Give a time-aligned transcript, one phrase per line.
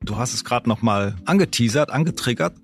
[0.00, 2.56] Du hast es gerade noch mal angeteasert, angetriggert.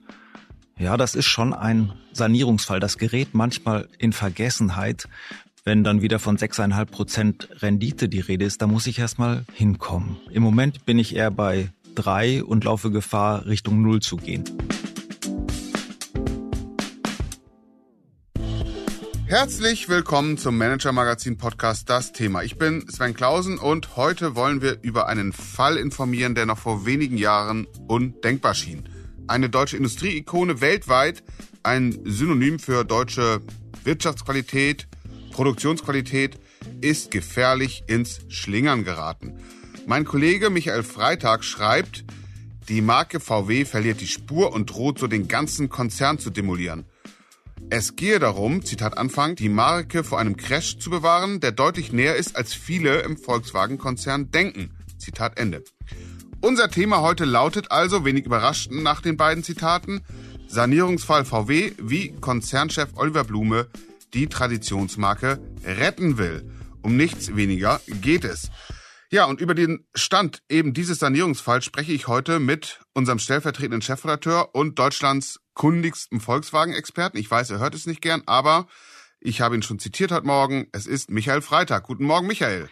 [0.76, 2.80] Ja, das ist schon ein Sanierungsfall.
[2.80, 5.08] Das gerät manchmal in Vergessenheit,
[5.62, 8.60] wenn dann wieder von 6,5 Prozent Rendite die Rede ist.
[8.60, 10.16] Da muss ich erstmal hinkommen.
[10.30, 14.44] Im Moment bin ich eher bei drei und laufe Gefahr, Richtung Null zu gehen.
[19.36, 22.44] Herzlich willkommen zum Manager Magazin Podcast Das Thema.
[22.44, 26.86] Ich bin Sven Klausen und heute wollen wir über einen Fall informieren, der noch vor
[26.86, 28.88] wenigen Jahren undenkbar schien.
[29.26, 31.24] Eine deutsche Industrieikone weltweit,
[31.64, 33.40] ein Synonym für deutsche
[33.82, 34.86] Wirtschaftsqualität,
[35.32, 36.38] Produktionsqualität,
[36.80, 39.40] ist gefährlich ins Schlingern geraten.
[39.84, 42.04] Mein Kollege Michael Freitag schreibt,
[42.68, 46.86] die Marke VW verliert die Spur und droht so den ganzen Konzern zu demolieren.
[47.70, 52.16] Es gehe darum, Zitat Anfang, die Marke vor einem Crash zu bewahren, der deutlich näher
[52.16, 54.70] ist, als viele im Volkswagen-Konzern denken.
[54.98, 55.64] Zitat Ende.
[56.40, 60.02] Unser Thema heute lautet also, wenig überrascht nach den beiden Zitaten,
[60.46, 63.68] Sanierungsfall VW, wie Konzernchef Oliver Blume
[64.12, 66.48] die Traditionsmarke retten will.
[66.82, 68.50] Um nichts weniger geht es.
[69.10, 74.54] Ja, und über den Stand eben dieses Sanierungsfalls spreche ich heute mit unserem stellvertretenden Chefredakteur
[74.54, 77.16] und Deutschlands kundigsten Volkswagen-Experten.
[77.16, 78.66] Ich weiß, er hört es nicht gern, aber
[79.20, 80.66] ich habe ihn schon zitiert heute Morgen.
[80.72, 81.84] Es ist Michael Freitag.
[81.84, 82.68] Guten Morgen, Michael.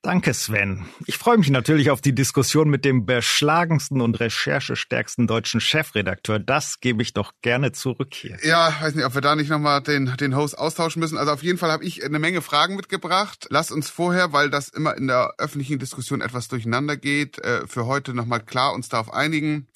[0.00, 0.86] Danke, Sven.
[1.06, 6.38] Ich freue mich natürlich auf die Diskussion mit dem beschlagensten und recherchestärksten deutschen Chefredakteur.
[6.38, 8.38] Das gebe ich doch gerne zurück hier.
[8.44, 11.18] Ja, weiß nicht, ob wir da nicht nochmal den, den Host austauschen müssen.
[11.18, 13.48] Also auf jeden Fall habe ich eine Menge Fragen mitgebracht.
[13.50, 17.86] Lass uns vorher, weil das immer in der öffentlichen Diskussion etwas durcheinander geht, äh, für
[17.86, 19.66] heute nochmal klar uns darauf einigen.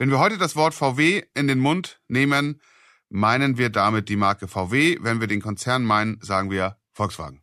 [0.00, 2.62] Wenn wir heute das Wort VW in den Mund nehmen,
[3.10, 4.96] meinen wir damit die Marke VW.
[5.02, 7.42] Wenn wir den Konzern meinen, sagen wir Volkswagen.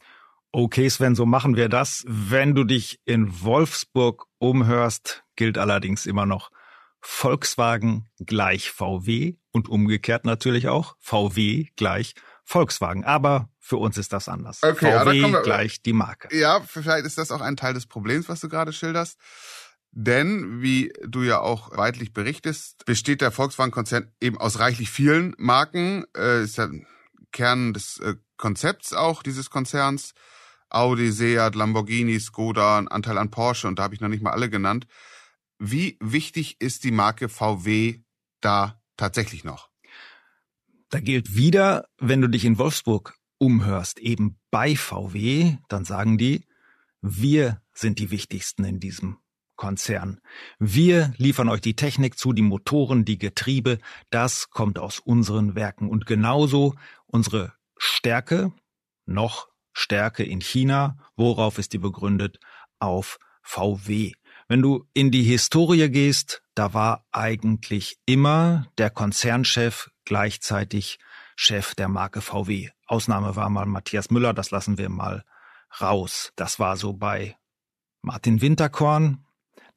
[0.52, 2.04] Okay, Sven, so machen wir das.
[2.08, 6.50] Wenn du dich in Wolfsburg umhörst, gilt allerdings immer noch
[7.00, 13.06] Volkswagen gleich VW und umgekehrt natürlich auch VW gleich Volkswagen.
[13.06, 14.64] Aber für uns ist das anders.
[14.64, 16.36] Okay, VW wir, gleich die Marke.
[16.36, 19.20] Ja, vielleicht ist das auch ein Teil des Problems, was du gerade schilderst.
[20.00, 26.06] Denn, wie du ja auch weitlich berichtest, besteht der Volkswagen-Konzern eben aus reichlich vielen Marken.
[26.16, 26.70] Äh, ist ja
[27.32, 30.14] Kern des äh, Konzepts auch dieses Konzerns.
[30.70, 34.34] Audi, Seat, Lamborghini, Skoda, ein Anteil an Porsche und da habe ich noch nicht mal
[34.34, 34.86] alle genannt.
[35.58, 38.02] Wie wichtig ist die Marke VW
[38.40, 39.72] da tatsächlich noch?
[40.92, 46.46] Da gilt wieder, wenn du dich in Wolfsburg umhörst, eben bei VW, dann sagen die,
[47.02, 49.18] wir sind die wichtigsten in diesem
[49.58, 50.22] Konzern.
[50.60, 53.80] Wir liefern euch die Technik zu, die Motoren, die Getriebe,
[54.10, 55.90] das kommt aus unseren Werken.
[55.90, 56.76] Und genauso
[57.06, 58.54] unsere Stärke,
[59.06, 60.98] noch Stärke in China.
[61.16, 62.40] Worauf ist die begründet?
[62.80, 64.14] Auf VW.
[64.48, 71.00] Wenn du in die Historie gehst, da war eigentlich immer der Konzernchef gleichzeitig
[71.36, 72.70] Chef der Marke VW.
[72.88, 75.24] Ausnahme war mal Matthias Müller, das lassen wir mal
[75.80, 76.32] raus.
[76.36, 77.36] Das war so bei
[78.02, 79.24] Martin Winterkorn.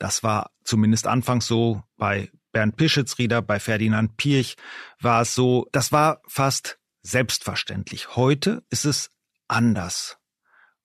[0.00, 4.56] Das war zumindest anfangs so bei Bernd Pischitzrieder, bei Ferdinand Pirch
[4.98, 5.68] war es so.
[5.72, 8.16] Das war fast selbstverständlich.
[8.16, 9.10] Heute ist es
[9.46, 10.16] anders.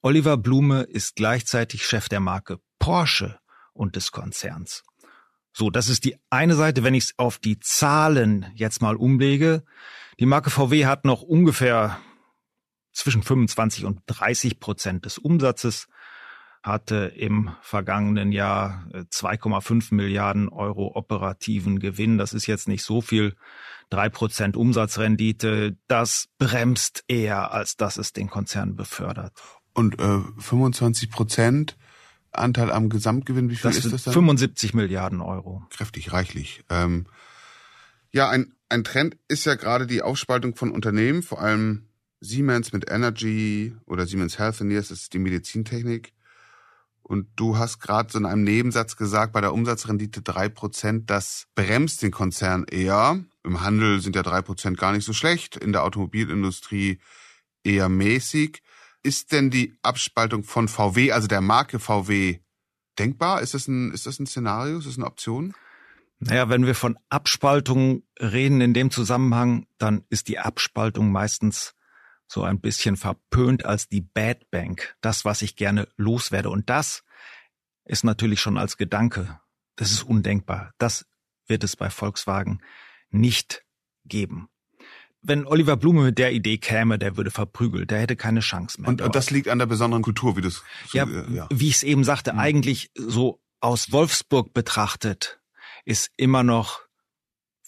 [0.01, 3.39] Oliver Blume ist gleichzeitig Chef der Marke Porsche
[3.73, 4.83] und des Konzerns.
[5.53, 9.63] So, das ist die eine Seite, wenn ich es auf die Zahlen jetzt mal umlege.
[10.19, 12.01] Die Marke VW hat noch ungefähr
[12.91, 15.87] zwischen 25 und 30 Prozent des Umsatzes,
[16.65, 22.17] hatte im vergangenen Jahr 2,5 äh, Milliarden Euro operativen Gewinn.
[22.17, 23.35] Das ist jetzt nicht so viel
[23.89, 29.33] drei Prozent Umsatzrendite, das bremst eher, als dass es den Konzern befördert.
[29.73, 31.77] Und äh, 25 Prozent
[32.31, 34.13] Anteil am Gesamtgewinn, wie viel das ist das dann?
[34.13, 35.63] 75 Milliarden Euro.
[35.69, 36.63] Kräftig, reichlich.
[36.69, 37.05] Ähm,
[38.11, 41.85] ja, ein, ein Trend ist ja gerade die Aufspaltung von Unternehmen, vor allem
[42.21, 46.14] Siemens mit Energy oder Siemens Healthineers, ist die Medizintechnik.
[47.07, 51.45] Und du hast gerade so in einem Nebensatz gesagt, bei der Umsatzrendite drei Prozent, das
[51.53, 53.23] bremst den Konzern eher.
[53.43, 56.99] Im Handel sind ja drei Prozent gar nicht so schlecht, in der Automobilindustrie
[57.63, 58.63] eher mäßig.
[59.03, 62.39] Ist denn die Abspaltung von VW, also der Marke VW,
[62.97, 63.41] denkbar?
[63.41, 64.79] Ist das ein, ist das ein Szenario?
[64.79, 65.53] Ist das eine Option?
[66.17, 71.74] Naja, wenn wir von Abspaltung reden in dem Zusammenhang, dann ist die Abspaltung meistens
[72.27, 76.49] so ein bisschen verpönt als die Bad Bank, das, was ich gerne loswerde.
[76.49, 77.03] Und das
[77.85, 79.39] ist natürlich schon als Gedanke,
[79.75, 80.73] das ist undenkbar.
[80.77, 81.05] Das
[81.47, 82.61] wird es bei Volkswagen
[83.09, 83.63] nicht
[84.05, 84.49] geben.
[85.27, 88.89] wenn Oliver Blume mit der Idee käme, der würde verprügelt, der hätte keine Chance mehr.
[88.89, 90.63] Und, und das liegt an der besonderen Kultur, wie das.
[90.87, 92.39] So, ja, ja, wie ich es eben sagte, mhm.
[92.39, 95.39] eigentlich so aus Wolfsburg betrachtet
[95.83, 96.84] ist immer noch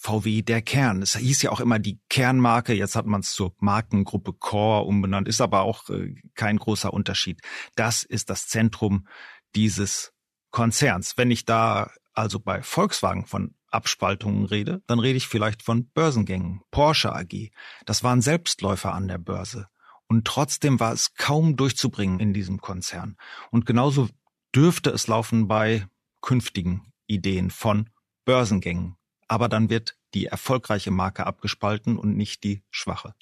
[0.00, 1.02] VW der Kern.
[1.02, 5.26] Es hieß ja auch immer die Kernmarke, jetzt hat man es zur Markengruppe Core umbenannt,
[5.26, 7.40] ist aber auch äh, kein großer Unterschied.
[7.74, 9.08] Das ist das Zentrum
[9.56, 10.12] dieses
[10.50, 11.18] Konzerns.
[11.18, 16.62] Wenn ich da also bei Volkswagen von Abspaltungen rede, dann rede ich vielleicht von Börsengängen.
[16.70, 17.50] Porsche AG,
[17.84, 19.68] das waren Selbstläufer an der Börse.
[20.06, 23.16] Und trotzdem war es kaum durchzubringen in diesem Konzern.
[23.50, 24.08] Und genauso
[24.54, 25.86] dürfte es laufen bei
[26.22, 27.90] künftigen Ideen von
[28.24, 28.96] Börsengängen.
[29.28, 33.14] Aber dann wird die erfolgreiche Marke abgespalten und nicht die schwache.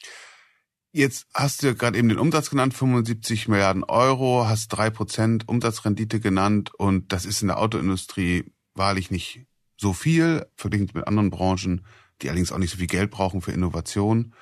[0.93, 6.21] Jetzt hast du gerade eben den Umsatz genannt, 75 Milliarden Euro, hast drei Prozent Umsatzrendite
[6.21, 11.85] genannt und das ist in der Autoindustrie wahrlich nicht so viel, verglichen mit anderen Branchen,
[12.23, 14.33] die allerdings auch nicht so viel Geld brauchen für Innovation,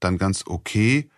[0.00, 1.10] dann ganz okay.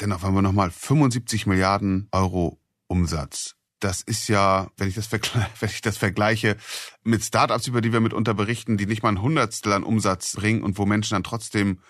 [0.00, 3.57] Dennoch haben wir nochmal 75 Milliarden Euro Umsatz.
[3.80, 6.56] Das ist ja, wenn ich das, wenn ich das vergleiche
[7.04, 10.62] mit Startups, über die wir mitunter berichten, die nicht mal ein Hundertstel an Umsatz bringen
[10.62, 11.80] und wo Menschen dann trotzdem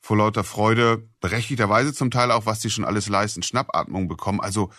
[0.00, 4.40] vor lauter Freude, berechtigterweise zum Teil auch, was sie schon alles leisten, Schnappatmung bekommen.
[4.40, 4.70] Also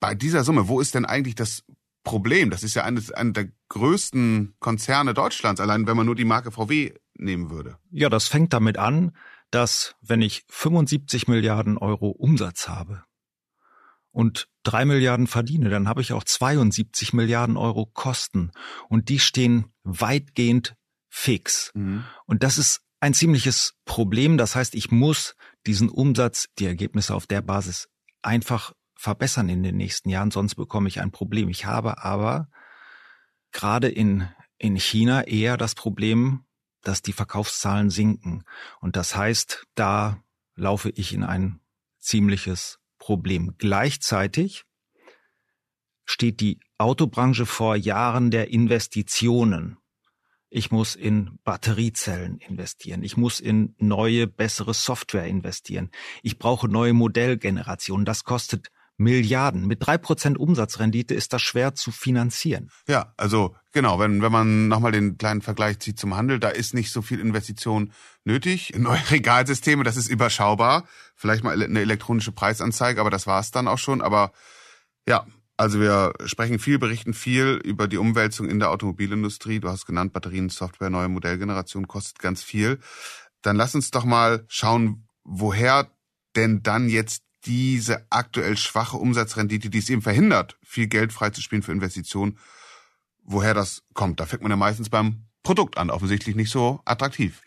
[0.00, 1.64] bei dieser Summe, wo ist denn eigentlich das
[2.04, 2.50] Problem.
[2.50, 6.50] Das ist ja eines, einer der größten Konzerne Deutschlands, allein wenn man nur die Marke
[6.50, 7.76] VW nehmen würde.
[7.90, 9.12] Ja, das fängt damit an,
[9.50, 13.04] dass wenn ich 75 Milliarden Euro Umsatz habe
[14.12, 18.50] und drei Milliarden verdiene, dann habe ich auch 72 Milliarden Euro Kosten
[18.88, 20.76] und die stehen weitgehend
[21.08, 21.70] fix.
[21.74, 22.04] Mhm.
[22.26, 24.38] Und das ist ein ziemliches Problem.
[24.38, 25.34] Das heißt, ich muss
[25.66, 27.88] diesen Umsatz, die Ergebnisse auf der Basis
[28.22, 31.48] einfach verbessern in den nächsten Jahren, sonst bekomme ich ein Problem.
[31.48, 32.48] Ich habe aber
[33.52, 34.28] gerade in,
[34.58, 36.44] in China eher das Problem,
[36.82, 38.44] dass die Verkaufszahlen sinken.
[38.80, 40.22] Und das heißt, da
[40.54, 41.60] laufe ich in ein
[41.98, 43.54] ziemliches Problem.
[43.58, 44.64] Gleichzeitig
[46.04, 49.78] steht die Autobranche vor Jahren der Investitionen.
[50.48, 53.02] Ich muss in Batteriezellen investieren.
[53.02, 55.90] Ich muss in neue, bessere Software investieren.
[56.22, 58.04] Ich brauche neue Modellgenerationen.
[58.04, 58.70] Das kostet
[59.00, 59.66] Milliarden.
[59.66, 62.70] Mit drei Prozent Umsatzrendite ist das schwer zu finanzieren.
[62.86, 66.74] Ja, also genau, wenn, wenn man nochmal den kleinen Vergleich zieht zum Handel, da ist
[66.74, 67.92] nicht so viel Investition
[68.24, 68.74] nötig.
[68.76, 70.84] Neue Regalsysteme, das ist überschaubar.
[71.16, 74.02] Vielleicht mal eine elektronische Preisanzeige, aber das war's dann auch schon.
[74.02, 74.32] Aber
[75.08, 75.26] ja,
[75.56, 79.60] also wir sprechen viel, berichten viel über die Umwälzung in der Automobilindustrie.
[79.60, 82.78] Du hast genannt, Batterien, Software, neue Modellgeneration kostet ganz viel.
[83.40, 85.90] Dann lass uns doch mal schauen, woher
[86.36, 91.72] denn dann jetzt diese aktuell schwache Umsatzrendite, die es eben verhindert, viel Geld freizuspielen für
[91.72, 92.38] Investitionen,
[93.22, 94.20] woher das kommt.
[94.20, 97.42] Da fängt man ja meistens beim Produkt an, offensichtlich nicht so attraktiv.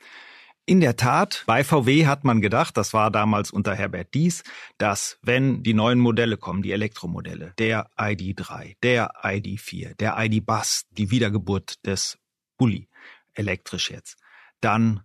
[0.65, 4.43] In der Tat, bei VW hat man gedacht, das war damals unter Herbert Dies,
[4.77, 10.85] dass wenn die neuen Modelle kommen, die Elektromodelle, der ID3, der ID4, der ID Bus,
[10.91, 12.17] die Wiedergeburt des
[12.57, 12.87] Bulli,
[13.33, 14.17] elektrisch jetzt,
[14.61, 15.01] dann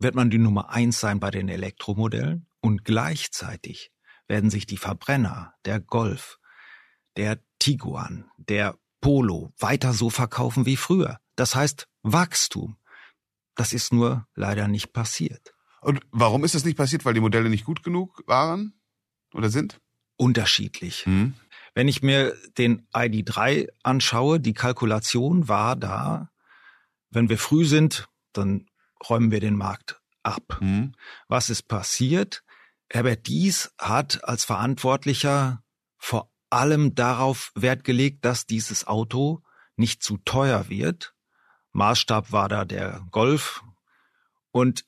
[0.00, 3.92] wird man die Nummer eins sein bei den Elektromodellen und gleichzeitig
[4.28, 6.38] werden sich die Verbrenner, der Golf,
[7.16, 11.18] der Tiguan, der Polo weiter so verkaufen wie früher.
[11.36, 12.76] Das heißt Wachstum.
[13.54, 15.54] Das ist nur leider nicht passiert.
[15.80, 17.04] Und warum ist das nicht passiert?
[17.04, 18.72] Weil die Modelle nicht gut genug waren
[19.34, 19.80] oder sind?
[20.16, 21.04] Unterschiedlich.
[21.04, 21.34] Hm.
[21.74, 26.30] Wenn ich mir den ID3 anschaue, die Kalkulation war da,
[27.10, 28.70] wenn wir früh sind, dann
[29.08, 30.56] räumen wir den Markt ab.
[30.60, 30.94] Hm.
[31.28, 32.42] Was ist passiert?
[32.88, 35.62] Herbert Dies hat als Verantwortlicher
[35.96, 39.42] vor allem darauf Wert gelegt, dass dieses Auto
[39.76, 41.14] nicht zu teuer wird.
[41.72, 43.62] Maßstab war da der Golf.
[44.52, 44.84] Und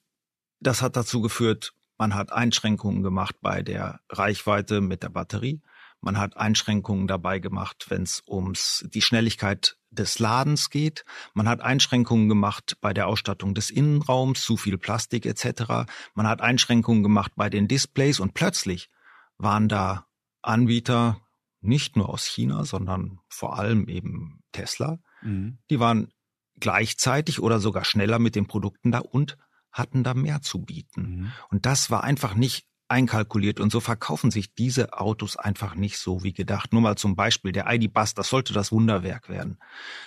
[0.61, 5.63] das hat dazu geführt, man hat Einschränkungen gemacht bei der Reichweite mit der Batterie.
[6.07, 11.05] Man hat Einschränkungen dabei gemacht, wenn es ums die Schnelligkeit des Ladens geht.
[11.35, 15.91] Man hat Einschränkungen gemacht bei der Ausstattung des Innenraums, zu viel Plastik etc.
[16.15, 18.89] Man hat Einschränkungen gemacht bei den Displays und plötzlich
[19.37, 20.07] waren da
[20.43, 21.21] Anbieter
[21.61, 25.01] nicht nur aus China, sondern vor allem eben Tesla.
[25.23, 25.59] Mhm.
[25.71, 26.13] Die waren
[26.61, 29.37] gleichzeitig oder sogar schneller mit den Produkten da und
[29.73, 31.03] hatten da mehr zu bieten.
[31.03, 31.33] Mhm.
[31.49, 36.23] Und das war einfach nicht einkalkuliert und so verkaufen sich diese Autos einfach nicht so
[36.23, 36.73] wie gedacht.
[36.73, 39.59] Nur mal zum Beispiel der ID Bus, das sollte das Wunderwerk werden.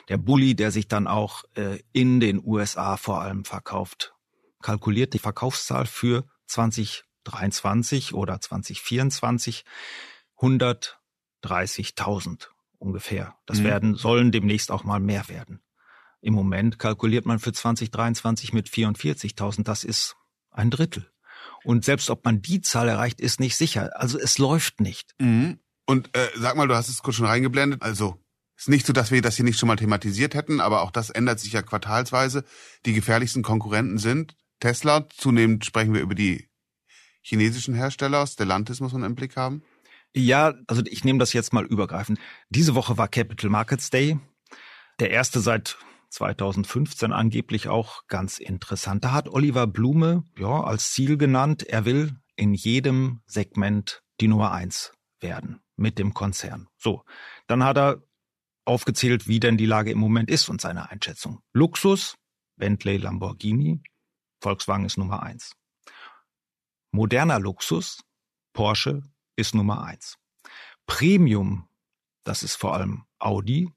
[0.07, 4.13] Der Bulli, der sich dann auch äh, in den USA vor allem verkauft,
[4.61, 9.65] kalkuliert die Verkaufszahl für 2023 oder 2024
[10.37, 13.35] 130.000 ungefähr.
[13.45, 13.63] Das mhm.
[13.65, 15.61] werden sollen demnächst auch mal mehr werden.
[16.21, 19.63] Im Moment kalkuliert man für 2023 mit 44.000.
[19.63, 20.17] Das ist
[20.51, 21.09] ein Drittel.
[21.63, 23.91] Und selbst ob man die Zahl erreicht, ist nicht sicher.
[23.99, 25.13] Also es läuft nicht.
[25.19, 25.59] Mhm.
[25.85, 27.81] Und äh, sag mal, du hast es kurz schon reingeblendet.
[27.81, 28.19] Also
[28.55, 31.09] ist nicht so, dass wir das hier nicht schon mal thematisiert hätten, aber auch das
[31.09, 32.43] ändert sich ja quartalsweise.
[32.85, 35.07] Die gefährlichsten Konkurrenten sind Tesla.
[35.09, 36.49] Zunehmend sprechen wir über die
[37.21, 38.27] chinesischen Hersteller.
[38.27, 39.63] Stellantis muss man im Blick haben.
[40.15, 42.19] Ja, also ich nehme das jetzt mal übergreifend.
[42.49, 44.19] Diese Woche war Capital Markets Day.
[44.99, 45.77] Der erste seit
[46.09, 49.03] 2015 angeblich auch ganz interessant.
[49.03, 54.51] Da hat Oliver Blume ja als Ziel genannt, er will in jedem Segment die Nummer
[54.51, 56.67] eins werden mit dem Konzern.
[56.77, 57.03] So,
[57.47, 58.03] dann hat er
[58.65, 61.41] aufgezählt, wie denn die Lage im Moment ist und seine Einschätzung.
[61.53, 62.15] Luxus,
[62.55, 63.81] Bentley, Lamborghini,
[64.41, 65.55] Volkswagen ist Nummer eins.
[66.91, 68.03] Moderner Luxus,
[68.53, 69.03] Porsche
[69.35, 70.17] ist Nummer eins.
[70.85, 71.69] Premium,
[72.23, 73.71] das ist vor allem Audi,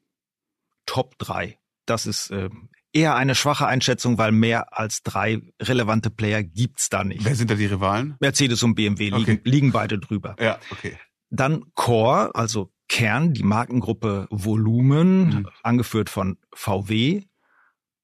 [0.87, 1.59] Top 3.
[1.87, 2.49] Das ist äh,
[2.93, 7.25] eher eine schwache Einschätzung, weil mehr als drei relevante Player gibt's da nicht.
[7.25, 8.17] Wer sind da die Rivalen?
[8.21, 9.41] Mercedes und BMW liegen, okay.
[9.45, 10.37] liegen beide drüber.
[10.41, 10.99] Ja, okay.
[11.31, 15.49] Dann Core, also Kern, die Markengruppe Volumen, mhm.
[15.62, 17.23] angeführt von VW.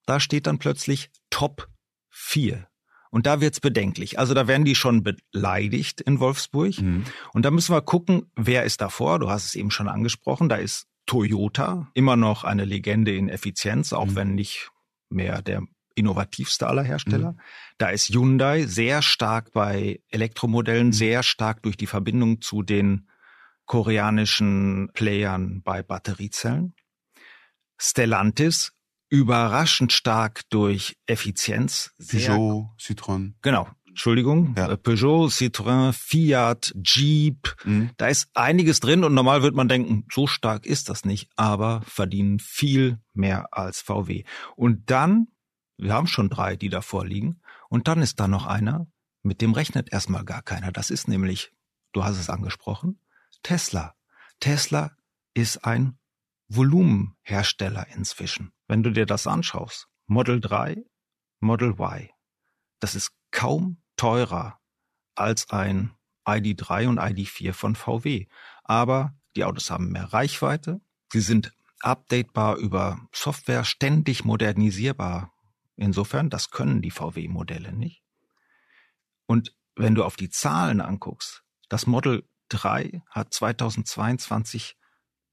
[0.07, 1.69] Da steht dann plötzlich Top
[2.09, 2.67] 4.
[3.11, 4.19] Und da wird's bedenklich.
[4.19, 6.81] Also da werden die schon beleidigt in Wolfsburg.
[6.81, 7.05] Mhm.
[7.33, 9.19] Und da müssen wir gucken, wer ist davor.
[9.19, 10.49] Du hast es eben schon angesprochen.
[10.49, 14.15] Da ist Toyota, immer noch eine Legende in Effizienz, auch mhm.
[14.17, 14.71] wenn nicht
[15.09, 15.63] mehr der
[15.95, 17.33] innovativste aller Hersteller.
[17.33, 17.41] Mhm.
[17.79, 20.93] Da ist Hyundai sehr stark bei Elektromodellen, mhm.
[20.93, 23.09] sehr stark durch die Verbindung zu den
[23.65, 26.75] koreanischen Playern bei Batteriezellen.
[27.79, 28.73] Stellantis
[29.09, 31.95] überraschend stark durch Effizienz.
[31.99, 33.33] Peugeot, Citroën.
[33.43, 33.69] Genau.
[33.99, 34.71] Entschuldigung, ja.
[34.71, 37.91] Äh, Peugeot, Citroën, Fiat, Jeep, mhm.
[37.97, 41.83] da ist einiges drin und normal wird man denken, so stark ist das nicht, aber
[41.83, 44.23] verdienen viel mehr als VW.
[44.55, 45.27] Und dann,
[45.79, 47.41] wir haben schon drei, die da vorliegen,
[47.71, 48.87] und dann ist da noch einer,
[49.25, 50.71] mit dem rechnet erstmal gar keiner.
[50.71, 51.51] Das ist nämlich,
[51.93, 53.01] du hast es angesprochen,
[53.43, 53.97] Tesla.
[54.39, 54.93] Tesla
[55.35, 55.99] ist ein
[56.47, 58.53] Volumenhersteller inzwischen.
[58.69, 60.85] Wenn du dir das anschaust, Model 3,
[61.41, 62.11] Model Y,
[62.79, 64.59] das ist kaum teurer
[65.15, 68.27] als ein ID3 und ID4 von VW.
[68.65, 70.81] Aber die Autos haben mehr Reichweite,
[71.13, 75.33] sie sind updatebar über Software, ständig modernisierbar.
[75.77, 78.03] Insofern, das können die VW-Modelle nicht.
[79.27, 84.77] Und wenn du auf die Zahlen anguckst, das Model 3 hat 2022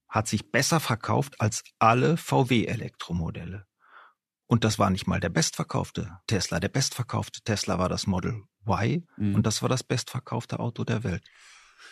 [0.07, 3.65] hat sich besser verkauft als alle VW-Elektromodelle.
[4.47, 6.59] Und das war nicht mal der bestverkaufte Tesla.
[6.59, 9.35] Der bestverkaufte Tesla war das Model Y mhm.
[9.35, 11.23] und das war das bestverkaufte Auto der Welt.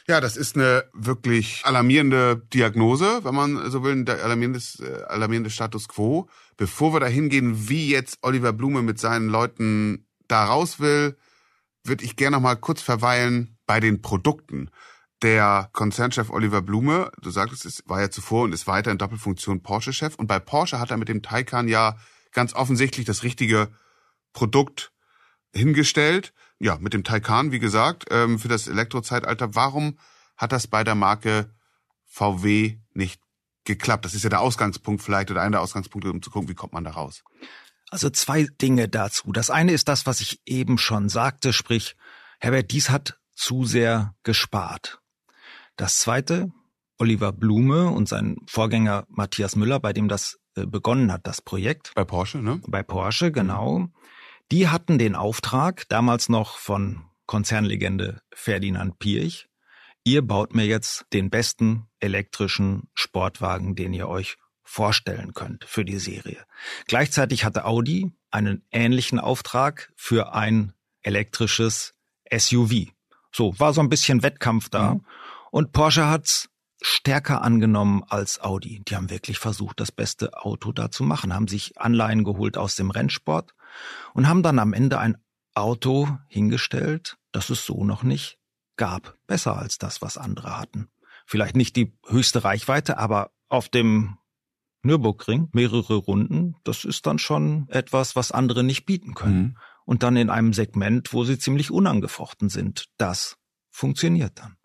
[0.07, 5.53] Ja, das ist eine wirklich alarmierende Diagnose, wenn man so will, ein alarmierendes, äh, alarmierendes
[5.53, 6.27] Status quo.
[6.57, 11.17] Bevor wir da hingehen, wie jetzt Oliver Blume mit seinen Leuten da raus will,
[11.85, 14.69] würde ich gerne noch mal kurz verweilen bei den Produkten.
[15.21, 19.63] Der Konzernchef Oliver Blume, du sagtest, es war ja zuvor und ist weiter in Doppelfunktion
[19.63, 20.15] Porsche-Chef.
[20.15, 21.95] Und bei Porsche hat er mit dem Taycan ja
[22.33, 23.71] ganz offensichtlich das richtige
[24.33, 24.91] Produkt
[25.53, 26.33] hingestellt.
[26.59, 29.55] Ja, mit dem Taycan, wie gesagt, ähm, für das Elektrozeitalter.
[29.55, 29.97] Warum
[30.37, 31.53] hat das bei der Marke
[32.05, 33.21] VW nicht
[33.63, 34.05] geklappt?
[34.05, 36.73] Das ist ja der Ausgangspunkt vielleicht oder einer der Ausgangspunkte, um zu gucken, wie kommt
[36.73, 37.23] man da raus.
[37.89, 39.31] Also zwei Dinge dazu.
[39.31, 41.95] Das eine ist das, was ich eben schon sagte, sprich,
[42.39, 44.99] Herbert Dies hat zu sehr gespart.
[45.75, 46.51] Das zweite,
[46.97, 51.91] Oliver Blume und sein Vorgänger Matthias Müller, bei dem das begonnen hat, das Projekt.
[51.95, 52.61] Bei Porsche, ne?
[52.67, 53.87] Bei Porsche, genau.
[54.51, 59.47] Die hatten den Auftrag, damals noch von Konzernlegende Ferdinand Pirch,
[60.03, 65.99] ihr baut mir jetzt den besten elektrischen Sportwagen, den ihr euch vorstellen könnt für die
[65.99, 66.45] Serie.
[66.87, 71.93] Gleichzeitig hatte Audi einen ähnlichen Auftrag für ein elektrisches
[72.31, 72.87] SUV.
[73.31, 74.95] So, war so ein bisschen Wettkampf da.
[74.95, 75.05] Mhm.
[75.51, 76.49] Und Porsche hat's
[76.83, 78.81] stärker angenommen als Audi.
[78.87, 82.75] Die haben wirklich versucht, das beste Auto da zu machen, haben sich Anleihen geholt aus
[82.75, 83.55] dem Rennsport
[84.13, 85.17] und haben dann am Ende ein
[85.55, 88.37] Auto hingestellt, das es so noch nicht
[88.75, 89.17] gab.
[89.27, 90.89] Besser als das, was andere hatten.
[91.25, 94.17] Vielleicht nicht die höchste Reichweite, aber auf dem
[94.81, 99.41] Nürburgring mehrere Runden, das ist dann schon etwas, was andere nicht bieten können.
[99.41, 99.57] Mhm.
[99.85, 102.89] Und dann in einem Segment, wo sie ziemlich unangefochten sind.
[102.97, 103.37] Das
[103.69, 104.57] funktioniert dann.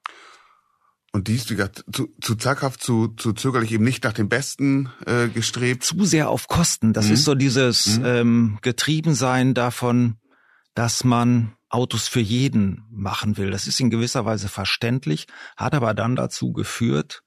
[1.18, 4.88] Und dies, wie gesagt, zu, zu zaghaft, zu, zu zögerlich eben nicht nach dem Besten
[5.04, 5.82] äh, gestrebt.
[5.82, 6.92] Zu sehr auf Kosten.
[6.92, 7.14] Das mhm.
[7.14, 8.04] ist so dieses mhm.
[8.04, 10.18] ähm, Getriebensein davon,
[10.75, 13.50] dass man Autos für jeden machen will.
[13.50, 17.25] Das ist in gewisser Weise verständlich, hat aber dann dazu geführt,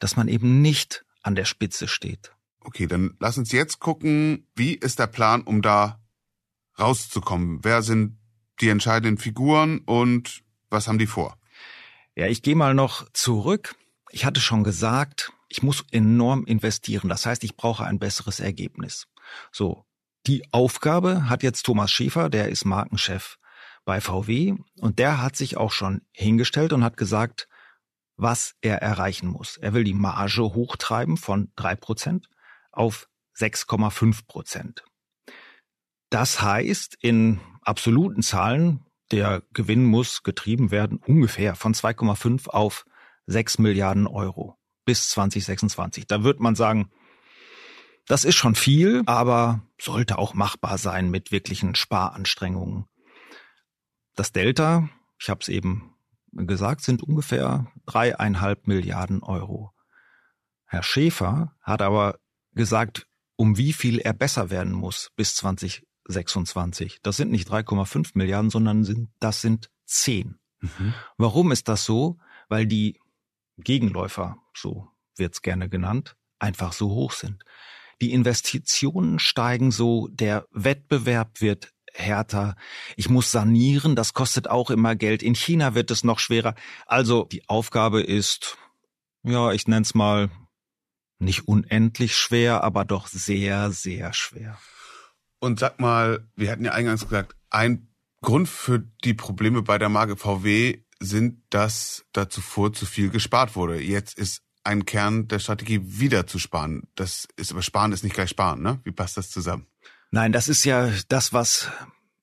[0.00, 2.32] dass man eben nicht an der Spitze steht.
[2.62, 6.00] Okay, dann lass uns jetzt gucken, wie ist der Plan, um da
[6.80, 7.60] rauszukommen?
[7.62, 8.18] Wer sind
[8.60, 11.39] die entscheidenden Figuren und was haben die vor?
[12.20, 13.76] Ja, ich gehe mal noch zurück.
[14.10, 17.08] Ich hatte schon gesagt, ich muss enorm investieren.
[17.08, 19.06] Das heißt, ich brauche ein besseres Ergebnis.
[19.50, 19.86] So,
[20.26, 23.38] die Aufgabe hat jetzt Thomas Schäfer, der ist Markenchef
[23.86, 27.48] bei VW und der hat sich auch schon hingestellt und hat gesagt,
[28.18, 29.56] was er erreichen muss.
[29.56, 32.28] Er will die Marge hochtreiben von drei Prozent
[32.70, 33.08] auf
[33.38, 34.84] 6,5 Prozent.
[36.10, 42.84] Das heißt, in absoluten Zahlen, der Gewinn muss getrieben werden ungefähr von 2,5 auf
[43.26, 46.06] 6 Milliarden Euro bis 2026.
[46.06, 46.90] Da wird man sagen,
[48.06, 52.86] das ist schon viel, aber sollte auch machbar sein mit wirklichen Sparanstrengungen.
[54.16, 54.88] Das Delta,
[55.20, 55.94] ich habe es eben
[56.32, 59.72] gesagt, sind ungefähr dreieinhalb Milliarden Euro.
[60.66, 62.18] Herr Schäfer hat aber
[62.52, 65.34] gesagt, um wie viel er besser werden muss bis
[66.10, 67.00] 2026.
[67.02, 70.38] Das sind nicht 3,5 Milliarden, sondern sind, das sind 10.
[70.60, 70.94] Mhm.
[71.16, 72.18] Warum ist das so?
[72.48, 73.00] Weil die
[73.58, 77.44] Gegenläufer, so wird's gerne genannt, einfach so hoch sind.
[78.00, 82.56] Die Investitionen steigen so, der Wettbewerb wird härter.
[82.96, 85.22] Ich muss sanieren, das kostet auch immer Geld.
[85.22, 86.54] In China wird es noch schwerer.
[86.86, 88.56] Also die Aufgabe ist,
[89.22, 90.30] ja, ich nenne es mal
[91.18, 94.58] nicht unendlich schwer, aber doch sehr, sehr schwer.
[95.40, 97.88] Und sag mal, wir hatten ja eingangs gesagt, ein
[98.22, 103.56] Grund für die Probleme bei der Marke VW sind, dass da zuvor zu viel gespart
[103.56, 103.80] wurde.
[103.80, 106.82] Jetzt ist ein Kern der Strategie wieder zu sparen.
[106.94, 108.80] Das ist aber sparen ist nicht gleich sparen, ne?
[108.84, 109.66] Wie passt das zusammen?
[110.10, 111.70] Nein, das ist ja das, was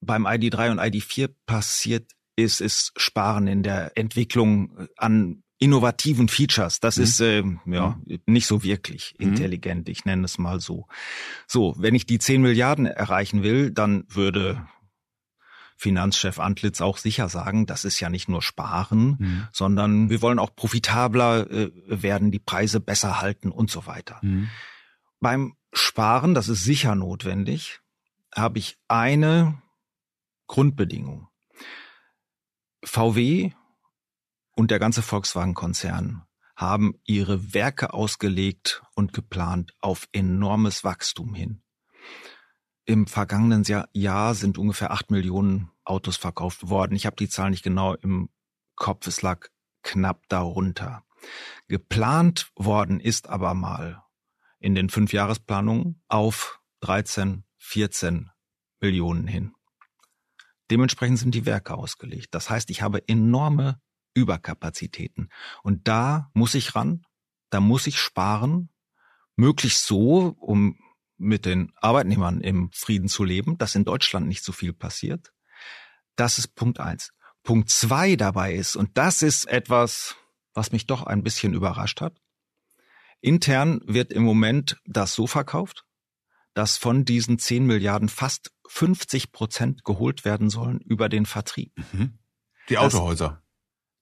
[0.01, 6.79] beim ID3 und ID4 passiert ist, ist Sparen in der Entwicklung an innovativen Features.
[6.79, 7.03] Das mhm.
[7.03, 8.19] ist äh, ja mhm.
[8.25, 9.29] nicht so wirklich mhm.
[9.29, 9.89] intelligent.
[9.89, 10.87] Ich nenne es mal so.
[11.47, 14.67] So, wenn ich die 10 Milliarden erreichen will, dann würde
[15.77, 19.47] Finanzchef Antlitz auch sicher sagen, das ist ja nicht nur Sparen, mhm.
[19.51, 24.19] sondern wir wollen auch profitabler äh, werden, die Preise besser halten und so weiter.
[24.23, 24.49] Mhm.
[25.19, 27.79] Beim Sparen, das ist sicher notwendig,
[28.35, 29.61] habe ich eine
[30.47, 31.27] Grundbedingung.
[32.83, 33.51] VW
[34.57, 36.23] und der ganze Volkswagen-Konzern
[36.55, 41.61] haben ihre Werke ausgelegt und geplant auf enormes Wachstum hin.
[42.83, 46.95] Im vergangenen Jahr sind ungefähr acht Millionen Autos verkauft worden.
[46.95, 48.29] Ich habe die Zahl nicht genau im
[48.75, 49.47] Kopf, es lag
[49.83, 51.03] knapp darunter.
[51.67, 54.03] Geplant worden ist aber mal
[54.59, 58.31] in den Fünfjahresplanungen auf 13, 14
[58.79, 59.53] Millionen hin.
[60.71, 62.29] Dementsprechend sind die Werke ausgelegt.
[62.31, 63.79] Das heißt, ich habe enorme
[64.17, 65.29] Überkapazitäten.
[65.61, 67.03] Und da muss ich ran,
[67.51, 68.69] da muss ich sparen,
[69.35, 70.79] möglichst so, um
[71.17, 75.31] mit den Arbeitnehmern im Frieden zu leben, dass in Deutschland nicht so viel passiert.
[76.15, 77.11] Das ist Punkt eins.
[77.43, 80.15] Punkt zwei dabei ist, und das ist etwas,
[80.53, 82.19] was mich doch ein bisschen überrascht hat.
[83.21, 85.85] Intern wird im Moment das so verkauft,
[86.53, 91.71] dass von diesen 10 Milliarden fast 50 Prozent geholt werden sollen über den Vertrieb.
[91.93, 92.17] Mhm.
[92.69, 93.43] Die Autohäuser.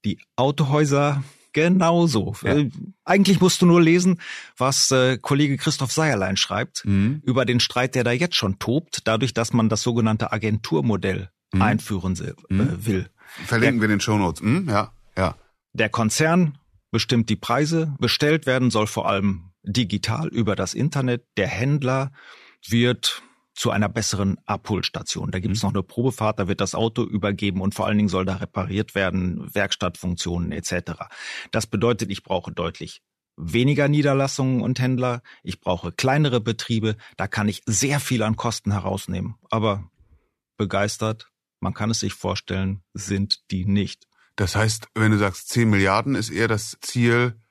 [0.06, 1.24] Die Autohäuser
[1.56, 2.36] Genauso.
[2.44, 2.58] Ja.
[2.58, 2.70] Äh,
[3.06, 4.20] eigentlich musst du nur lesen,
[4.58, 7.22] was äh, Kollege Christoph Seierlein schreibt mhm.
[7.24, 11.62] über den Streit, der da jetzt schon tobt, dadurch, dass man das sogenannte Agenturmodell mhm.
[11.62, 12.86] einführen äh, mhm.
[12.86, 13.10] will.
[13.46, 14.42] Verlinken der, wir den Shownotes.
[14.42, 15.36] Mhm, ja, ja.
[15.72, 16.58] Der Konzern
[16.92, 21.24] bestimmt die Preise, bestellt werden soll vor allem digital über das Internet.
[21.38, 22.12] Der Händler
[22.68, 23.24] wird
[23.56, 25.32] zu einer besseren Abholstation.
[25.32, 25.68] Da gibt es mhm.
[25.68, 28.94] noch eine Probefahrt, da wird das Auto übergeben und vor allen Dingen soll da repariert
[28.96, 30.94] werden, Werkstattfunktionen etc.
[31.52, 33.02] Das bedeutet, ich brauche deutlich
[33.38, 38.72] weniger Niederlassungen und Händler, ich brauche kleinere Betriebe, da kann ich sehr viel an Kosten
[38.72, 39.36] herausnehmen.
[39.50, 39.90] Aber
[40.58, 44.08] begeistert, man kann es sich vorstellen, sind die nicht.
[44.36, 47.42] Das heißt, wenn du sagst, 10 Milliarden ist eher das Ziel,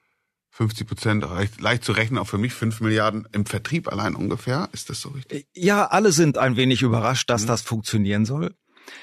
[0.55, 4.69] 50 Prozent leicht, leicht zu rechnen, auch für mich 5 Milliarden im Vertrieb allein ungefähr.
[4.71, 5.49] Ist das so richtig?
[5.53, 7.47] Ja, alle sind ein wenig überrascht, dass mhm.
[7.49, 8.55] das funktionieren soll.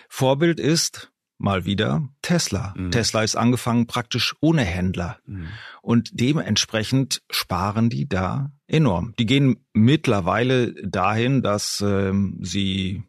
[0.08, 2.74] Vorbild ist mal wieder Tesla.
[2.78, 2.92] Mhm.
[2.92, 5.20] Tesla ist angefangen praktisch ohne Händler.
[5.26, 5.50] Mhm.
[5.82, 9.14] Und dementsprechend sparen die da enorm.
[9.20, 13.04] Die gehen mittlerweile dahin, dass ähm, sie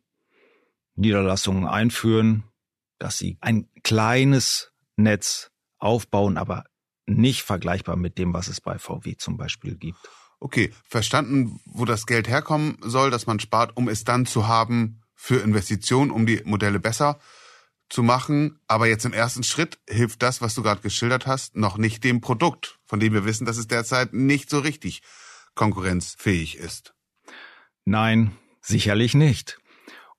[0.96, 2.42] Niederlassungen einführen,
[2.98, 6.64] dass sie ein kleines Netz aufbauen, aber
[7.06, 9.98] nicht vergleichbar mit dem, was es bei VW zum Beispiel gibt.
[10.40, 15.02] Okay, verstanden, wo das Geld herkommen soll, dass man spart, um es dann zu haben
[15.14, 17.20] für Investitionen, um die Modelle besser
[17.88, 18.58] zu machen.
[18.66, 22.20] Aber jetzt im ersten Schritt hilft das, was du gerade geschildert hast, noch nicht dem
[22.20, 25.02] Produkt, von dem wir wissen, dass es derzeit nicht so richtig
[25.54, 26.94] konkurrenzfähig ist.
[27.84, 29.58] Nein, sicherlich nicht.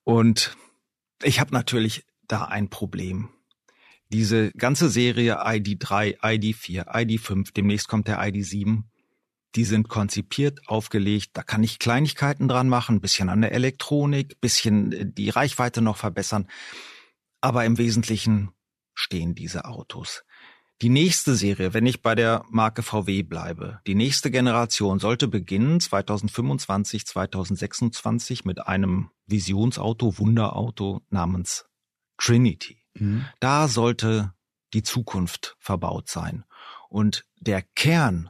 [0.04, 0.56] Und
[1.22, 3.30] ich habe natürlich da ein Problem.
[4.14, 8.84] Diese ganze Serie ID3, ID4, ID5, demnächst kommt der ID7,
[9.56, 14.92] die sind konzipiert, aufgelegt, da kann ich Kleinigkeiten dran machen, bisschen an der Elektronik, bisschen
[14.92, 16.48] äh, die Reichweite noch verbessern.
[17.42, 18.52] Aber im Wesentlichen
[18.94, 20.24] stehen diese Autos.
[20.84, 25.80] Die nächste Serie, wenn ich bei der Marke VW bleibe, die nächste Generation sollte beginnen
[25.80, 31.66] 2025, 2026 mit einem Visionsauto, Wunderauto namens
[32.18, 32.83] Trinity.
[32.96, 33.26] Mhm.
[33.40, 34.34] Da sollte
[34.74, 36.44] die Zukunft verbaut sein.
[36.90, 38.30] Und der Kern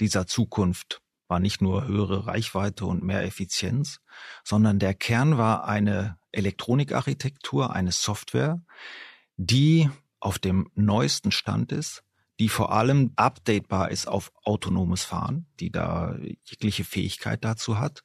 [0.00, 4.00] dieser Zukunft war nicht nur höhere Reichweite und mehr Effizienz,
[4.44, 8.60] sondern der Kern war eine Elektronikarchitektur, eine Software,
[9.36, 12.04] die auf dem neuesten Stand ist,
[12.38, 18.02] die vor allem updatebar ist auf autonomes Fahren, die da jegliche Fähigkeit dazu hat.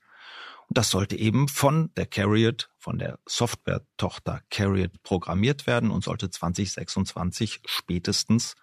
[0.69, 7.61] Das sollte eben von der Carriot, von der Software-Tochter Carriot programmiert werden und sollte 2026
[7.65, 8.55] spätestens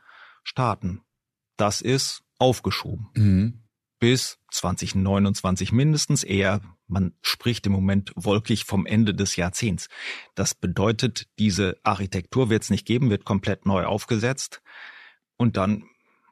[0.42, 1.00] starten.
[1.56, 3.08] Das ist aufgeschoben.
[3.14, 3.60] Mhm.
[4.00, 9.88] Bis 2029 mindestens, eher man spricht im Moment wolkig vom Ende des Jahrzehnts.
[10.34, 14.60] Das bedeutet, diese Architektur wird es nicht geben, wird komplett neu aufgesetzt.
[15.36, 15.84] Und dann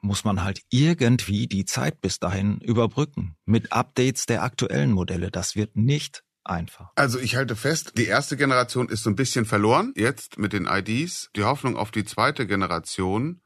[0.03, 3.37] muss man halt irgendwie die Zeit bis dahin überbrücken.
[3.47, 5.31] Mit Updates der aktuellen Modelle.
[5.31, 6.91] Das wird nicht einfach.
[6.97, 9.95] Also ich halte fest, die erste Generation ist so ein bisschen verloren.
[9.97, 11.31] Jetzt mit den IDs.
[11.37, 13.41] Die Hoffnung auf die zweite Generation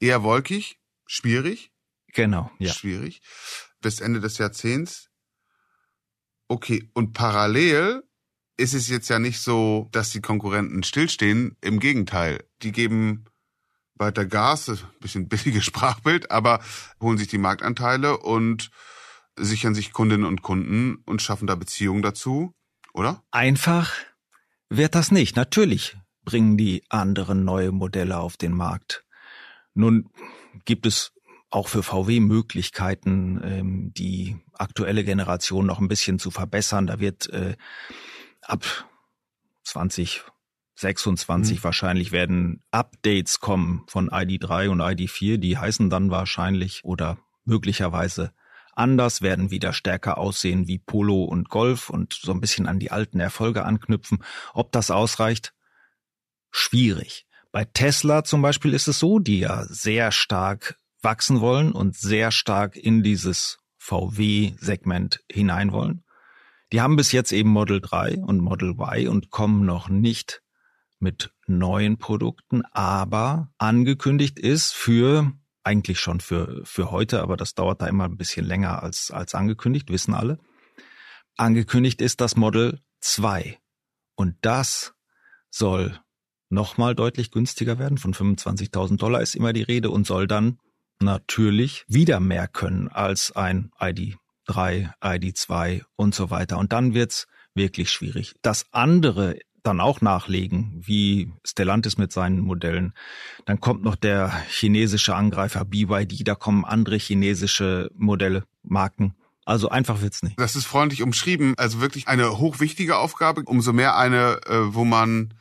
[0.00, 1.72] eher wolkig, schwierig.
[2.12, 2.72] Genau, ja.
[2.72, 3.22] Schwierig.
[3.80, 5.08] Bis Ende des Jahrzehnts.
[6.48, 8.02] Okay, und parallel
[8.56, 11.56] ist es jetzt ja nicht so, dass die Konkurrenten stillstehen.
[11.60, 13.24] Im Gegenteil, die geben
[14.00, 16.60] weiter Gas, ein bisschen billiges Sprachbild, aber
[17.00, 18.70] holen sich die Marktanteile und
[19.36, 22.52] sichern sich Kundinnen und Kunden und schaffen da Beziehungen dazu,
[22.92, 23.22] oder?
[23.30, 23.92] Einfach
[24.68, 25.36] wird das nicht.
[25.36, 29.04] Natürlich bringen die anderen neue Modelle auf den Markt.
[29.74, 30.10] Nun
[30.64, 31.12] gibt es
[31.50, 36.86] auch für VW Möglichkeiten, ähm, die aktuelle Generation noch ein bisschen zu verbessern.
[36.86, 37.56] Da wird äh,
[38.42, 38.64] ab
[39.64, 40.22] 20
[40.80, 41.64] 26 mhm.
[41.64, 45.36] wahrscheinlich werden Updates kommen von ID3 und ID4.
[45.36, 48.32] Die heißen dann wahrscheinlich oder möglicherweise
[48.72, 52.90] anders, werden wieder stärker aussehen wie Polo und Golf und so ein bisschen an die
[52.90, 54.24] alten Erfolge anknüpfen.
[54.54, 55.52] Ob das ausreicht?
[56.50, 57.26] Schwierig.
[57.52, 62.30] Bei Tesla zum Beispiel ist es so, die ja sehr stark wachsen wollen und sehr
[62.30, 66.04] stark in dieses VW-Segment hinein wollen.
[66.72, 70.42] Die haben bis jetzt eben Model 3 und Model Y und kommen noch nicht
[71.00, 75.32] mit neuen Produkten, aber angekündigt ist für
[75.62, 79.34] eigentlich schon für, für heute, aber das dauert da immer ein bisschen länger als, als
[79.34, 80.38] angekündigt, wissen alle.
[81.36, 83.58] Angekündigt ist das Model 2.
[84.14, 84.94] Und das
[85.50, 85.98] soll
[86.48, 87.98] nochmal deutlich günstiger werden.
[87.98, 90.58] Von 25.000 Dollar ist immer die Rede und soll dann
[90.98, 96.58] natürlich wieder mehr können als ein ID3, ID2 und so weiter.
[96.58, 98.34] Und dann wird's wirklich schwierig.
[98.42, 102.94] Das andere dann auch nachlegen, wie Stellantis mit seinen Modellen.
[103.46, 109.14] Dann kommt noch der chinesische Angreifer BYD, da kommen andere chinesische Modelle, Marken.
[109.44, 110.38] Also einfach wird's nicht.
[110.38, 111.54] Das ist freundlich umschrieben.
[111.56, 113.42] Also wirklich eine hochwichtige Aufgabe.
[113.46, 115.34] Umso mehr eine, äh, wo man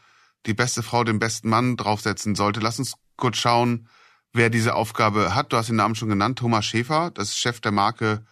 [0.46, 2.60] die beste Frau, den besten Mann draufsetzen sollte.
[2.60, 3.88] Lass uns kurz schauen,
[4.34, 5.52] wer diese Aufgabe hat.
[5.52, 8.26] Du hast den Namen schon genannt, Thomas Schäfer, das ist Chef der Marke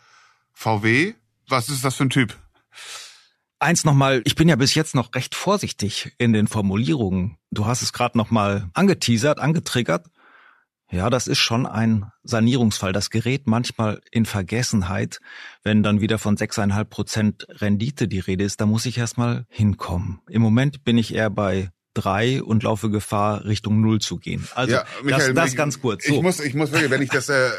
[0.54, 1.14] VW.
[1.50, 2.36] Was ist das für ein Typ?
[3.60, 7.38] Eins nochmal, ich bin ja bis jetzt noch recht vorsichtig in den Formulierungen.
[7.50, 10.06] Du hast es gerade nochmal angeteasert, angetriggert.
[10.92, 12.94] Ja, das ist schon ein Sanierungsfall.
[12.94, 15.20] Das gerät manchmal in Vergessenheit,
[15.64, 18.62] wenn dann wieder von sechseinhalb Prozent Rendite die Rede ist.
[18.62, 20.22] Da muss ich erstmal hinkommen.
[20.30, 24.48] Im Moment bin ich eher bei drei und laufe Gefahr, Richtung null zu gehen.
[24.56, 26.06] Also ja, Michael, das, das ich, ganz kurz.
[26.06, 26.16] So.
[26.16, 27.50] Ich muss, ich muss wirklich, wenn ich das, äh,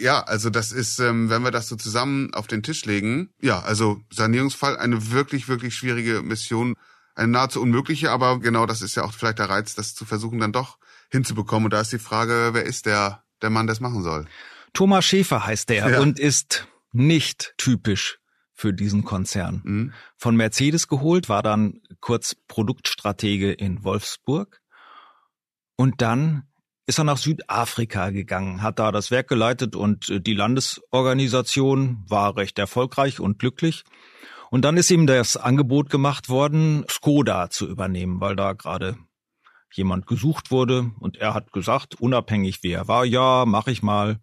[0.00, 3.60] ja, also das ist, ähm, wenn wir das so zusammen auf den Tisch legen, ja,
[3.60, 6.74] also Sanierungsfall, eine wirklich, wirklich schwierige Mission,
[7.14, 10.40] eine nahezu unmögliche, aber genau das ist ja auch vielleicht der Reiz, das zu versuchen,
[10.40, 10.78] dann doch
[11.10, 11.66] hinzubekommen.
[11.66, 14.26] Und da ist die Frage, wer ist der, der Mann, der es machen soll?
[14.72, 16.00] Thomas Schäfer heißt der ja.
[16.00, 18.18] und ist nicht typisch
[18.52, 19.62] für diesen Konzern.
[19.64, 19.92] Mhm.
[20.16, 24.60] Von Mercedes geholt, war dann kurz Produktstratege in Wolfsburg
[25.76, 26.42] und dann
[26.84, 32.36] ist er nach Südafrika gegangen, hat da das Werk geleitet und äh, die Landesorganisation war
[32.36, 33.84] recht erfolgreich und glücklich.
[34.50, 38.98] Und dann ist ihm das Angebot gemacht worden, Skoda zu übernehmen, weil da gerade
[39.72, 44.20] jemand gesucht wurde und er hat gesagt, unabhängig wie er war, ja, mach ich mal.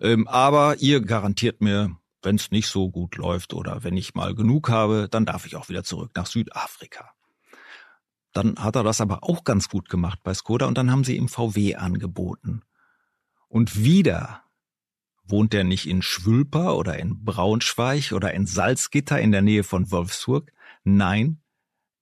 [0.00, 4.34] Ähm, aber ihr garantiert mir wenn es nicht so gut läuft oder wenn ich mal
[4.34, 7.12] genug habe, dann darf ich auch wieder zurück nach Südafrika.
[8.32, 11.16] Dann hat er das aber auch ganz gut gemacht bei Skoda und dann haben sie
[11.16, 12.62] ihm VW angeboten.
[13.48, 14.42] Und wieder
[15.24, 19.90] wohnt er nicht in Schwülper oder in Braunschweig oder in Salzgitter in der Nähe von
[19.90, 20.52] Wolfsburg.
[20.84, 21.40] Nein,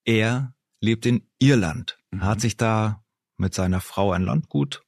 [0.04, 1.98] er lebt in Irland.
[2.10, 2.24] Mhm.
[2.24, 3.04] hat sich da
[3.36, 4.85] mit seiner Frau ein Landgut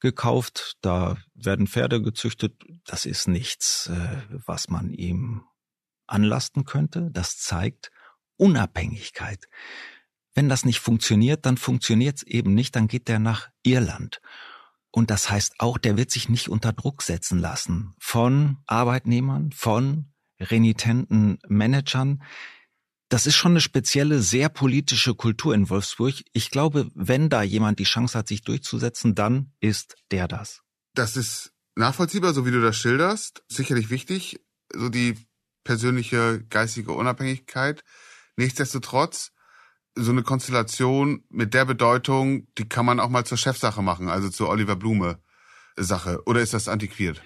[0.00, 0.76] gekauft.
[0.80, 2.54] Da werden Pferde gezüchtet.
[2.84, 5.44] Das ist nichts, äh, was man ihm
[6.06, 7.10] anlasten könnte.
[7.12, 7.90] Das zeigt
[8.36, 9.48] Unabhängigkeit.
[10.34, 14.20] Wenn das nicht funktioniert, dann funktioniert es eben nicht, dann geht der nach Irland.
[14.90, 20.12] Und das heißt auch, der wird sich nicht unter Druck setzen lassen von Arbeitnehmern, von
[20.40, 22.22] renitenten Managern.
[23.10, 26.14] Das ist schon eine spezielle, sehr politische Kultur in Wolfsburg.
[26.32, 30.62] Ich glaube, wenn da jemand die Chance hat, sich durchzusetzen, dann ist der das.
[30.94, 33.42] Das ist nachvollziehbar, so wie du das schilderst.
[33.48, 34.38] Sicherlich wichtig,
[34.72, 35.16] so die
[35.64, 37.82] persönliche geistige Unabhängigkeit.
[38.36, 39.32] Nichtsdestotrotz
[39.96, 44.30] so eine Konstellation mit der Bedeutung, die kann man auch mal zur Chefsache machen, also
[44.30, 45.20] zur Oliver Blume
[45.76, 46.22] Sache.
[46.26, 47.20] Oder ist das antiquiert?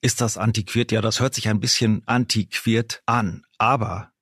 [0.00, 0.90] Ist das antiquiert?
[0.90, 3.44] Ja, das hört sich ein bisschen antiquiert an.
[3.58, 4.12] Aber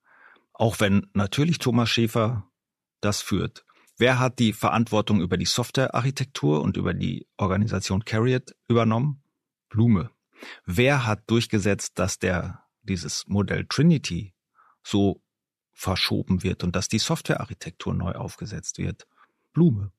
[0.54, 2.48] auch wenn natürlich Thomas Schäfer
[3.00, 3.64] das führt,
[3.98, 9.22] wer hat die Verantwortung über die Softwarearchitektur und über die Organisation Carriot übernommen?
[9.68, 10.10] Blume.
[10.64, 14.34] Wer hat durchgesetzt, dass der dieses Modell Trinity
[14.82, 15.22] so
[15.72, 19.06] verschoben wird und dass die Softwarearchitektur neu aufgesetzt wird.
[19.52, 19.92] Blume.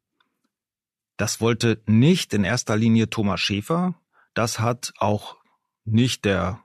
[1.18, 3.96] Das wollte nicht in erster Linie Thomas Schäfer.
[4.34, 5.38] Das hat auch
[5.84, 6.62] nicht der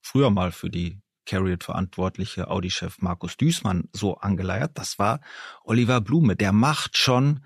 [0.00, 4.72] früher mal für die Carriot verantwortliche Audi-Chef Markus Düßmann so angeleiert.
[4.74, 5.20] Das war
[5.62, 6.34] Oliver Blume.
[6.36, 7.44] Der macht schon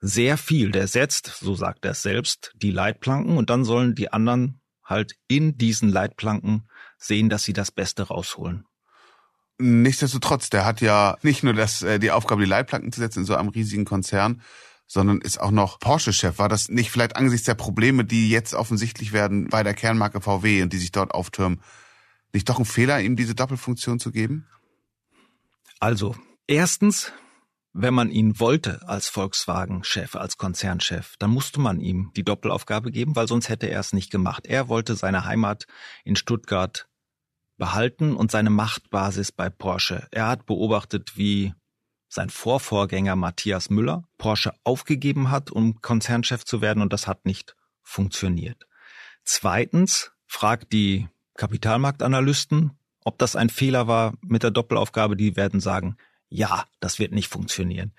[0.00, 0.70] sehr viel.
[0.70, 5.58] Der setzt, so sagt er selbst, die Leitplanken und dann sollen die anderen halt in
[5.58, 8.64] diesen Leitplanken sehen, dass sie das Beste rausholen.
[9.58, 13.24] Nichtsdestotrotz, der hat ja nicht nur das, äh, die Aufgabe, die Leitplanken zu setzen in
[13.24, 14.40] so einem riesigen Konzern,
[14.86, 16.38] sondern ist auch noch Porsche-Chef.
[16.38, 20.62] War das nicht vielleicht angesichts der Probleme, die jetzt offensichtlich werden bei der Kernmarke VW
[20.62, 21.60] und die sich dort auftürmen,
[22.32, 24.46] nicht doch ein Fehler, ihm diese Doppelfunktion zu geben?
[25.80, 27.12] Also, erstens,
[27.72, 33.14] wenn man ihn wollte als Volkswagen-Chef, als Konzernchef, dann musste man ihm die Doppelaufgabe geben,
[33.14, 34.46] weil sonst hätte er es nicht gemacht.
[34.46, 35.66] Er wollte seine Heimat
[36.04, 36.88] in Stuttgart
[37.56, 40.06] behalten und seine Machtbasis bei Porsche.
[40.10, 41.54] Er hat beobachtet, wie
[42.08, 47.54] sein Vorvorgänger Matthias Müller Porsche aufgegeben hat, um Konzernchef zu werden und das hat nicht
[47.82, 48.66] funktioniert.
[49.24, 52.72] Zweitens fragt die Kapitalmarktanalysten,
[53.04, 55.16] ob das ein Fehler war mit der Doppelaufgabe.
[55.16, 55.96] Die werden sagen,
[56.28, 57.94] ja, das wird nicht funktionieren.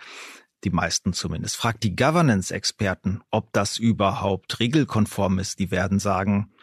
[0.66, 1.56] Die meisten zumindest.
[1.56, 5.58] Fragt die Governance-Experten, ob das überhaupt regelkonform ist.
[5.58, 6.54] Die werden sagen,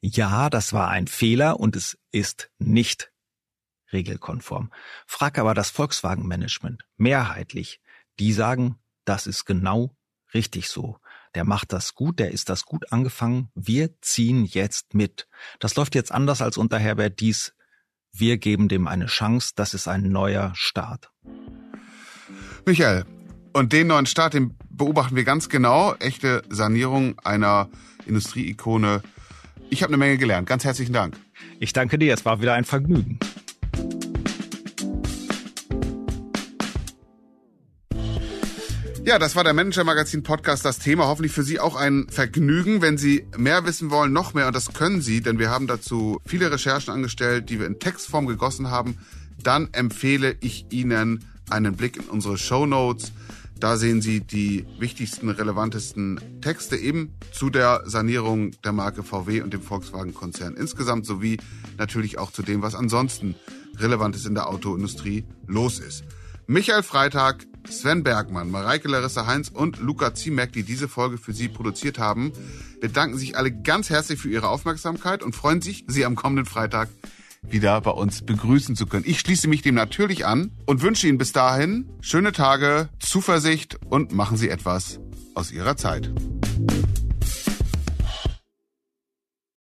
[0.00, 3.12] ja, das war ein Fehler und es ist nicht
[3.92, 4.72] regelkonform.
[5.06, 7.80] Frag aber das Volkswagen-Management mehrheitlich.
[8.18, 9.94] Die sagen, das ist genau
[10.32, 10.98] richtig so.
[11.34, 13.50] Der macht das gut, der ist das gut angefangen.
[13.54, 15.26] Wir ziehen jetzt mit.
[15.58, 17.54] Das läuft jetzt anders als unter Herbert Dies.
[18.12, 19.52] Wir geben dem eine Chance.
[19.56, 21.10] Das ist ein neuer Start.
[22.66, 23.04] Michael,
[23.52, 25.94] und den neuen Start, den beobachten wir ganz genau.
[25.94, 27.68] Echte Sanierung einer
[28.06, 29.02] Industrieikone
[29.70, 30.48] ich habe eine Menge gelernt.
[30.48, 31.16] Ganz herzlichen Dank.
[31.58, 32.14] Ich danke dir.
[32.14, 33.18] Es war wieder ein Vergnügen.
[39.06, 40.64] Ja, das war der Manager Magazin Podcast.
[40.64, 42.80] Das Thema hoffentlich für Sie auch ein Vergnügen.
[42.80, 46.22] Wenn Sie mehr wissen wollen, noch mehr, und das können Sie, denn wir haben dazu
[46.24, 48.96] viele Recherchen angestellt, die wir in Textform gegossen haben,
[49.42, 53.12] dann empfehle ich Ihnen einen Blick in unsere Show Notes.
[53.60, 59.52] Da sehen Sie die wichtigsten, relevantesten Texte eben zu der Sanierung der Marke VW und
[59.52, 61.36] dem Volkswagen-Konzern insgesamt, sowie
[61.76, 63.34] natürlich auch zu dem, was ansonsten
[63.76, 66.04] Relevantes in der Autoindustrie los ist.
[66.46, 71.48] Michael Freitag, Sven Bergmann, Mareike Larissa Heinz und Luca Ziemek, die diese Folge für Sie
[71.48, 72.32] produziert haben,
[72.80, 76.88] bedanken sich alle ganz herzlich für Ihre Aufmerksamkeit und freuen sich, Sie am kommenden Freitag
[77.42, 79.04] wieder bei uns begrüßen zu können.
[79.06, 84.12] Ich schließe mich dem natürlich an und wünsche Ihnen bis dahin schöne Tage, Zuversicht und
[84.12, 85.00] machen Sie etwas
[85.34, 86.10] aus Ihrer Zeit.